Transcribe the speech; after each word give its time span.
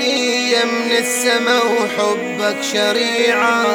هدية 0.00 0.64
من 0.64 0.92
السما 0.98 1.60
وحبك 1.62 2.62
شريعة. 2.62 3.66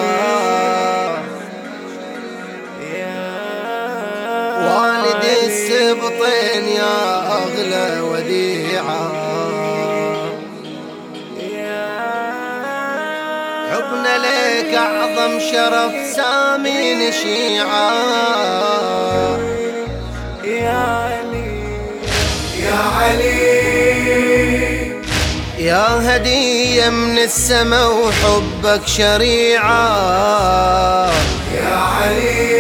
والدي 4.66 5.46
السبطين 5.46 6.68
يا 6.68 7.28
أغلى 7.28 8.02
وديعة. 8.02 9.12
حبنا 13.72 14.18
لك 14.18 14.74
أعظم 14.74 15.40
شرف 15.40 15.94
سامي 16.16 16.96
نشيعة 16.96 17.92
يا 20.44 20.70
علي. 20.70 21.64
يا 22.64 22.76
علي. 22.98 23.35
يا 25.76 26.16
هدية 26.16 26.90
من 26.90 27.18
السما 27.18 27.88
وحبك 27.88 28.88
شريعة. 28.88 29.70
يا 31.56 31.76
علي. 31.76 32.56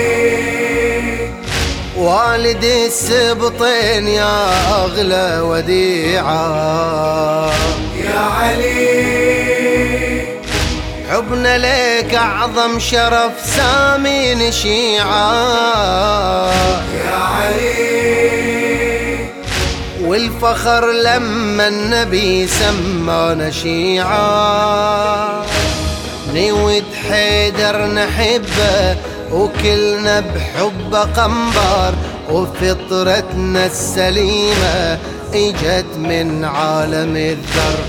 والدي 1.98 2.86
السبطين 2.86 4.08
يا 4.08 4.48
أغلى 4.84 5.40
وديعة. 5.42 6.34
يا 8.04 8.20
علي. 8.20 8.76
حبنا 11.10 11.58
لك 11.58 12.14
أعظم 12.16 12.80
شرف 12.80 13.32
سامي 13.56 14.36
نشيعة. 14.36 15.06
يا 17.06 17.16
علي. 17.16 18.45
والفخر 20.16 20.92
لما 20.92 21.68
النبي 21.68 22.48
سمانا 22.48 23.52
شيعة 23.52 25.46
نود 26.34 26.84
حيدر 27.10 27.86
نحبه 27.86 28.96
وكلنا 29.32 30.20
بحبه 30.20 31.00
قنبر 31.00 31.94
وفطرتنا 32.30 33.66
السليمة 33.66 34.98
إجت 35.34 35.86
من 35.98 36.46
عالم 36.46 37.16
الذر 37.18 37.80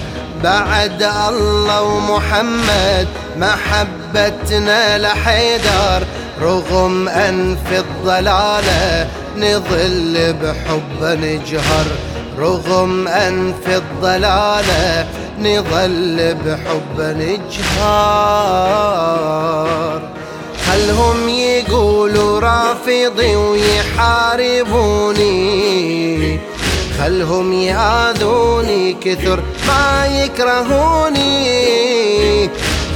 بعد 0.45 1.03
الله 1.03 1.83
ومحمد 1.83 3.09
محبتنا 3.37 4.98
لحيدر 4.98 6.06
رغم 6.41 7.09
أن 7.09 7.56
في 7.69 7.78
الضلالة 7.78 9.09
نظل 9.37 10.34
بحب 10.43 11.03
نجهر. 11.03 12.16
رغم 12.39 13.09
أن 13.09 13.55
في 13.65 13.77
الضلالة 13.77 15.06
نظل 15.39 16.34
بحب 16.34 17.01
نجهر 17.01 17.56
خلهم 20.67 21.28
يقولوا 21.28 22.41
رافضي 22.41 23.37
ويحاربوني؟ 23.37 24.77
خلهم 26.98 27.53
يآذوني 27.53 28.93
كثر 28.93 29.43
ما 29.67 30.06
يكرهوني؟ 30.06 31.47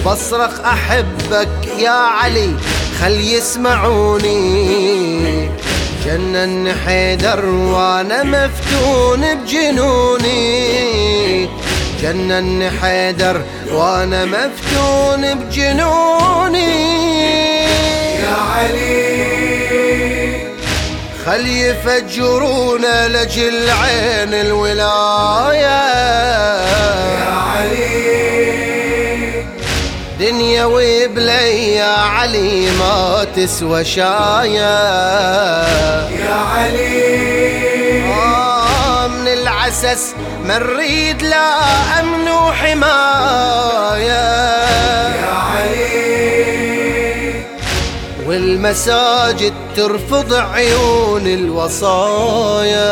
بصرخ 0.06 0.60
أحبك 0.60 1.68
يا 1.78 1.90
علي 1.90 2.54
خل 3.00 3.20
يسمعوني. 3.20 4.40
جنن 6.04 6.74
حيدر 6.86 7.44
وأنا 7.44 8.22
مفتون 8.22 9.34
بجنوني. 9.34 10.40
جنن 12.02 12.70
حيدر 12.82 13.42
وأنا 13.72 14.24
مفتون 14.24 15.34
بجنوني. 15.34 16.90
يا 18.20 18.36
علي 18.56 19.00
خل 21.26 21.46
يفجرونا 21.46 23.08
لجل 23.08 23.70
عين 23.70 24.34
الولاية. 24.34 25.80
يا 27.20 27.34
علي 27.52 28.09
دنيا 30.20 30.64
وبلي 30.64 31.74
يا 31.74 31.94
علي 31.96 32.70
ما 32.70 33.26
تسوى 33.36 33.84
شاية. 33.84 34.78
يا 36.08 36.34
علي. 36.34 38.02
آه 38.12 39.06
من 39.06 39.28
العسس 39.28 40.14
ما 40.44 40.58
نريد 40.58 41.22
لا 41.22 41.54
أمن 42.00 42.28
وحماية. 42.28 44.00
يا 45.20 45.34
علي. 45.52 46.10
والمساجد 48.26 49.54
ترفض 49.76 50.34
عيون 50.34 51.26
الوصايا. 51.26 52.90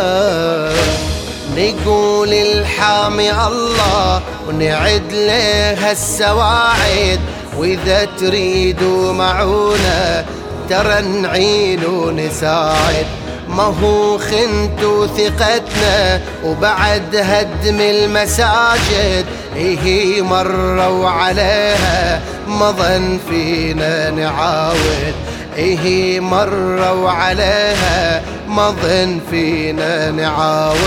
نقول 1.59 2.33
الحامي 2.33 3.31
الله 3.31 4.23
ونعد 4.49 5.13
له 5.13 5.91
السواعد. 5.91 7.21
وإذا 7.57 8.09
تريدوا 8.21 9.13
معونا 9.13 10.25
ترى 10.71 11.03
نعين 11.03 11.85
ونساعد 11.85 13.07
ما 13.49 13.63
هو 13.63 14.19
خنتوا 14.19 15.07
ثقتنا 15.07 16.21
وبعد 16.45 17.17
هدم 17.17 17.81
المساجد. 17.81 19.27
إيه 19.57 20.23
مروا 20.23 21.09
عليها 21.09 22.21
ما 22.49 22.71
ظن 22.71 23.19
فينا 23.29 24.11
نعاود. 24.11 25.15
إيه 25.59 26.21
مروا 26.21 27.11
عليها 27.11 28.23
ما 28.49 28.71
ظن 28.71 29.21
فينا 29.31 30.11
نعاود 30.11 30.79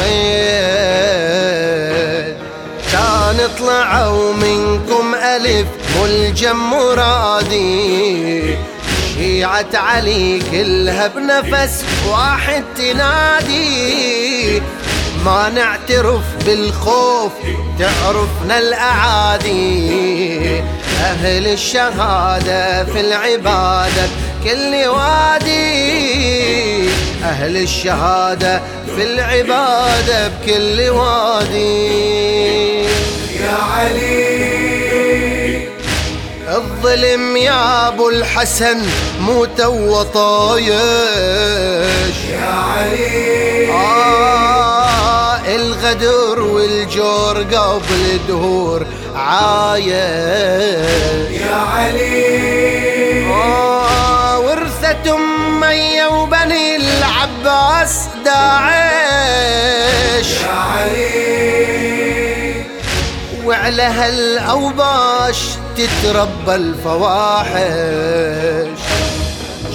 كان 2.91 3.49
طلعوا 3.59 4.33
منكم 4.33 5.15
ألف 5.15 5.67
ملجم 6.01 6.55
مرادي. 6.55 8.55
شيعة 9.15 9.65
علي 9.73 10.41
كلها 10.51 11.07
بنفس 11.07 11.85
واحد 12.09 12.63
تنادي. 12.77 14.61
ما 15.25 15.49
نعترف 15.49 16.23
بالخوف 16.45 17.31
تعرفنا 17.79 18.59
الأعادي. 18.59 19.91
أهل 21.01 21.47
الشهادة 21.47 22.85
في 22.85 22.99
العبادة 22.99 24.07
كل 24.43 24.87
وادي 24.87 26.31
أهل 27.23 27.57
الشهادة 27.57 28.61
في 28.95 29.03
العبادة 29.03 30.27
بكل 30.27 30.89
وادي 30.89 32.83
يا 33.41 33.57
علي. 33.71 34.31
الظلم 36.47 37.37
يا 37.37 37.87
أبو 37.87 38.09
الحسن 38.09 38.77
مو 39.19 39.45
تو 39.45 40.03
طايش 40.03 40.71
يا 42.31 42.45
علي. 42.45 43.71
آه 43.71 45.37
الغدر 45.55 46.39
والجور 46.39 47.37
قبل 47.37 48.19
دهور 48.27 48.85
عايش. 49.15 49.91
يا 51.41 51.55
علي. 51.55 53.25
آه 53.25 53.80
العباس 57.81 58.07
داعش. 58.25 60.31
يا 60.95 62.63
وعلى 63.45 63.83
هالأوباش 63.83 65.37
تتربى 65.77 66.55
الفواحش. 66.55 67.59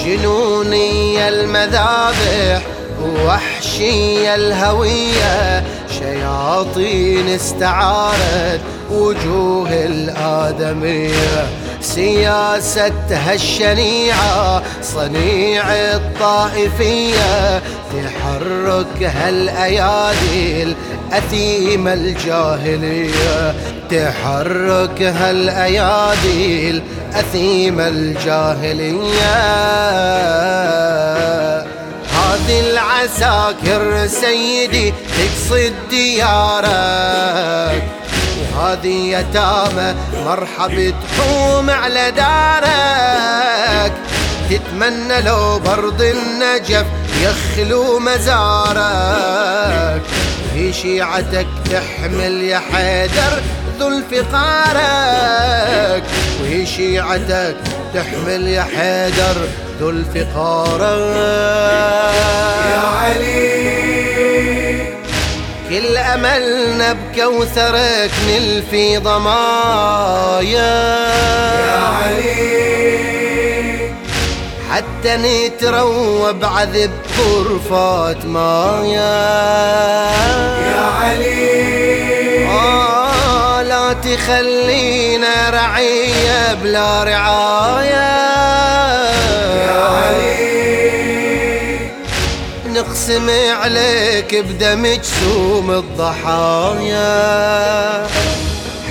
جنونية 0.04 1.28
المذابح 1.28 2.62
وحشية 3.02 4.34
الهوية. 4.34 5.64
شياطين 5.98 7.28
استعارت 7.28 8.60
وجوه 8.90 9.68
الآدمية. 9.70 11.48
سياستها 11.94 13.34
الشنيعة 13.34 14.62
صنيع 14.82 15.64
الطائفية 15.72 17.62
تحرك 17.92 19.02
هالأيادي 19.02 20.62
الأثيمة 20.62 21.92
الجاهلية. 21.92 23.54
تحرك 23.90 25.02
هالأيادي 25.02 26.70
الأثيمة 26.70 27.88
الجاهلية. 27.88 29.36
هذه 32.16 32.60
العساكر 32.70 34.06
سيدي 34.06 34.90
تقصد 34.90 35.72
ديارك. 35.90 37.82
هذه 38.56 39.18
يتامى 39.18 39.94
مرحب 40.24 40.94
تحوم 41.02 41.70
على 41.70 42.10
دارك. 42.10 43.92
تتمنى 44.50 45.20
لو 45.20 45.58
برض 45.58 46.02
النجف 46.02 46.86
يخلو 47.22 47.98
مزارك. 47.98 50.02
في 50.54 50.72
شيعتك 50.72 51.46
تحمل 51.70 52.42
يا 52.42 52.60
حيدر 52.72 53.42
ذو 53.78 53.88
الفقارك 53.88 55.32
وهي 56.40 56.66
شيعتك 56.66 57.56
تحمل 57.94 58.48
يا 58.48 58.62
حيدر 58.62 59.48
ذو 59.80 59.90
الفقارك 59.90 60.82
يا 62.72 62.78
علي. 62.78 63.65
كل 65.70 65.96
أملنا 65.96 66.92
بكوثرك 66.92 68.10
نلفي 68.28 68.98
ضمايا. 68.98 70.46
يا 71.66 71.78
علي. 72.02 72.56
حتى 74.70 75.16
نتروى 75.16 76.32
بعذب 76.32 76.90
غرفات 77.18 78.24
مايا. 78.24 79.26
يا 80.66 80.84
علي. 81.02 82.46
آه 82.48 83.62
لا 83.62 83.92
تخلينا 83.92 85.50
رعية 85.50 86.54
بلا 86.54 87.04
رعاية. 87.04 88.65
نقسم 92.86 93.30
عليك 93.62 94.34
بدمك 94.34 95.00
سوم 95.04 95.70
الضحايا. 95.70 97.06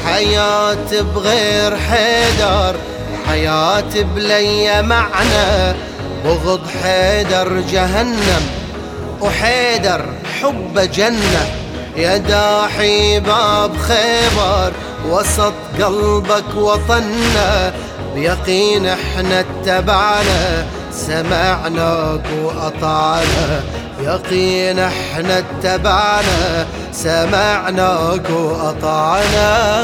حياة 0.06 1.01
بغير 1.15 1.77
حيدر 1.77 2.75
حياة 3.27 4.01
بلي 4.15 4.81
معنى 4.81 5.75
بغض 6.25 6.62
حيدر 6.83 7.62
جهنم 7.71 8.42
وحيدر 9.21 10.06
حب 10.41 10.80
جنة. 10.80 11.45
يا 11.95 12.18
داحي 12.18 13.19
باب 13.19 13.77
خيبر 13.77 14.71
وسط 15.09 15.53
قلبك 15.81 16.56
وطننا 16.56 17.74
بيقين 18.15 18.86
إحنا 18.88 19.39
اتبعنا. 19.39 20.65
سمعناك 20.95 22.25
وأطعنا. 22.44 23.63
يقين 24.01 24.80
إحنا 24.80 25.38
اتبعنا. 25.38 26.68
سمعناك 26.94 28.30
وأطعنا. 28.30 29.75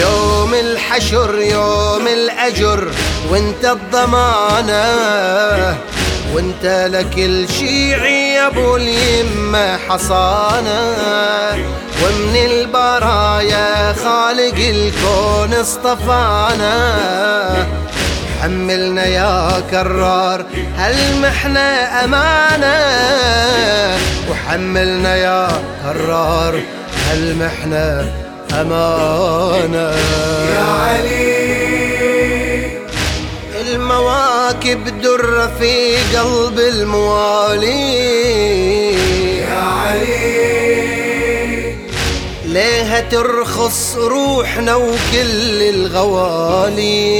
يوم 0.00 0.54
الحشر 0.54 1.38
يوم 1.38 2.08
الأجر 2.08 2.88
وانت 3.30 3.64
الضمانة. 3.64 4.84
وانت 6.34 6.88
لكل 6.92 7.48
شيعي 7.48 8.34
يا 8.34 8.46
أبو 8.46 8.76
اليمة 8.76 9.78
حصانة. 9.88 10.94
ومن 12.04 12.36
البرايا 12.36 13.92
خالق 13.92 14.54
الكون 14.56 15.54
اصطفانا. 15.60 16.96
حملنا 18.42 19.06
يا 19.06 19.62
كرار 19.70 20.44
هالمحنة 20.76 21.60
أمانة؟ 22.04 22.76
وحملنا 24.30 25.16
يا 25.16 25.48
كرار 25.82 26.60
هالمحنة 27.10 28.12
أمانة؟ 28.52 29.90
يا 30.54 30.66
علي. 30.80 31.30
المواكب 33.60 35.00
در 35.02 35.48
في 35.58 35.96
قلب 36.16 36.58
الموالي. 36.58 37.99
ترخص 43.00 43.96
روحنا 43.96 44.74
وكل 44.74 45.62
الغوالي. 45.62 47.10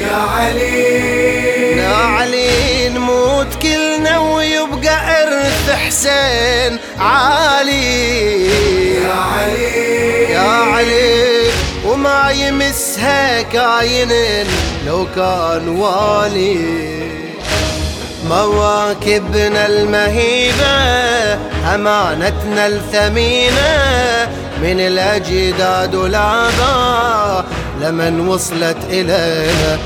يا 0.00 0.16
علي. 0.16 1.76
يا 1.76 1.96
علي 1.96 2.88
نموت 2.88 3.54
كلنا 3.62 4.18
ويبقى 4.18 5.22
إرث 5.22 5.70
حسين 5.70 6.78
عالي. 6.98 8.46
يا 8.94 9.12
علي. 9.12 10.32
يا 10.32 10.40
علي 10.40 11.50
وما 11.86 12.30
يمسها 12.30 13.42
كاين 13.42 14.12
لو 14.86 15.06
كان 15.16 15.68
والي. 15.68 16.92
مواكبنا 18.28 19.66
المهيبة 19.66 21.51
أمانتنا 21.74 22.66
الثمينة 22.66 23.72
من 24.62 24.80
الأجداد 24.80 25.94
والآباء 25.94 27.44
لمن 27.80 28.28
وصلت 28.28 28.76
إلينا 28.90 29.78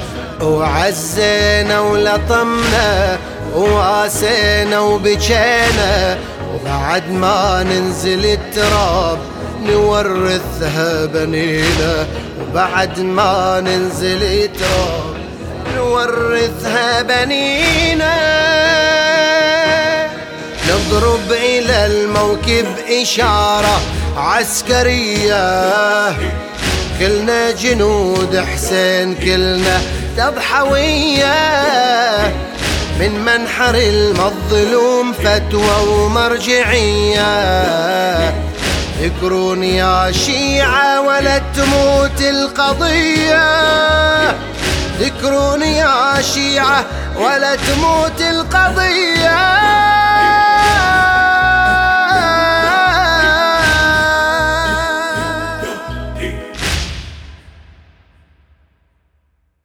وعزينا 0.42 1.80
ولطمنا 1.80 3.18
وواسينا 3.54 4.78
وبكينا 4.80 6.18
وبعد 6.54 7.10
ما 7.10 7.62
ننزل 7.62 8.26
التراب 8.26 9.18
نورثها 9.66 11.04
بنينا 11.06 12.06
وبعد 12.40 13.00
ما 13.00 13.60
ننزل 13.60 14.22
التراب 14.22 15.14
نورثها 15.76 17.02
بنينا 17.02 18.16
الموكب 21.86 22.66
إشارة 23.02 23.80
عسكرية. 24.16 26.10
كلنا 26.98 27.50
جنود 27.50 28.44
حسين 28.54 29.14
كلنا 29.14 29.80
تضحوية. 30.16 31.36
من 33.00 33.24
منحر 33.24 33.74
المظلوم 33.74 35.12
فتوى 35.12 35.88
ومرجعية. 35.88 37.26
ذكرون 39.02 39.64
يا 39.64 40.12
شيعة 40.12 41.00
ولا 41.00 41.38
تموت 41.38 42.20
القضية. 42.20 43.46
ذكرون 45.00 45.62
يا 45.62 46.22
شيعة 46.22 46.84
ولا 47.16 47.56
تموت 47.56 48.20
القضية. 48.20 49.95